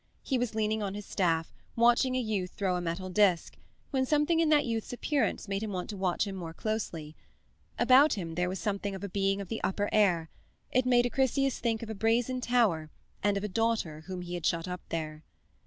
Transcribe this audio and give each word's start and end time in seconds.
He 0.23 0.39
was 0.39 0.55
leaning 0.55 0.81
on 0.81 0.95
his 0.95 1.05
staff, 1.05 1.53
watching 1.75 2.15
a 2.15 2.19
youth 2.19 2.49
throw 2.53 2.75
a 2.75 2.81
metal 2.81 3.07
disk, 3.07 3.55
when 3.91 4.03
something 4.03 4.39
in 4.39 4.49
that 4.49 4.65
youth's 4.65 4.91
appearance 4.91 5.47
made 5.47 5.61
him 5.61 5.71
want 5.71 5.91
to 5.91 5.95
watch 5.95 6.25
him 6.25 6.35
more 6.35 6.55
closely. 6.55 7.15
About 7.77 8.13
him 8.13 8.33
there 8.33 8.49
was 8.49 8.57
something 8.57 8.95
of 8.95 9.03
a 9.03 9.09
being 9.09 9.39
of 9.39 9.47
the 9.47 9.61
upper 9.63 9.89
air; 9.91 10.31
it 10.71 10.87
made 10.87 11.05
Acrisius 11.05 11.59
think 11.59 11.83
of 11.83 11.89
a 11.91 11.93
brazen 11.93 12.41
tower 12.41 12.89
and 13.21 13.37
of 13.37 13.43
a 13.43 13.47
daughter 13.47 14.01
whom 14.07 14.23
he 14.23 14.33
had 14.33 14.43
shut 14.47 14.67
up 14.67 14.81
there. 14.89 15.23